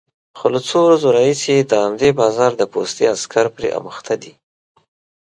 خو 0.37 0.45
له 0.53 0.59
څو 0.67 0.77
ورځو 0.87 1.07
راهيسې 1.17 1.55
د 1.59 1.71
همدې 1.85 2.09
بازار 2.21 2.51
د 2.57 2.63
پوستې 2.73 3.03
عسکر 3.13 3.45
پرې 3.55 3.69
اموخته 3.77 4.13
دي، 4.21 4.33